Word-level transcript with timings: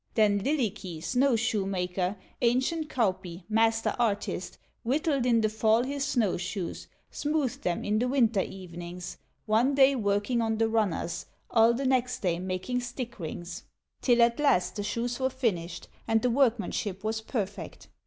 Then 0.15 0.39
Lylikki, 0.43 0.99
snow 1.03 1.35
shoe 1.35 1.67
maker, 1.67 2.15
Ancient 2.41 2.89
Kauppi, 2.89 3.43
master 3.47 3.95
artist, 3.99 4.57
Whittled 4.83 5.27
in 5.27 5.41
the 5.41 5.47
fall 5.47 5.83
his 5.83 6.11
show 6.13 6.37
shoes, 6.37 6.87
Smoothed 7.11 7.61
them 7.61 7.83
in 7.83 7.99
the 7.99 8.07
winter 8.07 8.41
evenings, 8.41 9.19
One 9.45 9.75
day 9.75 9.95
working 9.95 10.41
on 10.41 10.57
the 10.57 10.69
runners, 10.69 11.27
All 11.51 11.75
the 11.75 11.85
next 11.85 12.23
day 12.23 12.39
making 12.39 12.79
stick 12.81 13.19
rings, 13.19 13.65
Till 14.01 14.23
at 14.23 14.39
last 14.39 14.75
the 14.77 14.81
shoes 14.81 15.19
were 15.19 15.29
finished, 15.29 15.87
And 16.07 16.23
the 16.23 16.31
workmanship 16.31 17.03
was 17.03 17.21
perfect. 17.21 17.87